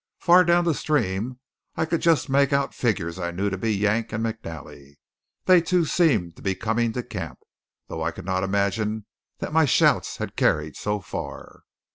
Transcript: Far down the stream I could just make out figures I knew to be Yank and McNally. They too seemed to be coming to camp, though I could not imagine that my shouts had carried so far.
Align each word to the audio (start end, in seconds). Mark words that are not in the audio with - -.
Far 0.17 0.43
down 0.43 0.65
the 0.65 0.73
stream 0.73 1.37
I 1.75 1.85
could 1.85 2.01
just 2.01 2.27
make 2.27 2.51
out 2.51 2.73
figures 2.73 3.19
I 3.19 3.29
knew 3.29 3.51
to 3.51 3.55
be 3.59 3.71
Yank 3.71 4.11
and 4.11 4.25
McNally. 4.25 4.95
They 5.45 5.61
too 5.61 5.85
seemed 5.85 6.35
to 6.37 6.41
be 6.41 6.55
coming 6.55 6.91
to 6.93 7.03
camp, 7.03 7.37
though 7.87 8.01
I 8.01 8.09
could 8.09 8.25
not 8.25 8.41
imagine 8.43 9.05
that 9.37 9.53
my 9.53 9.65
shouts 9.65 10.17
had 10.17 10.35
carried 10.35 10.75
so 10.75 11.01
far. 11.01 11.65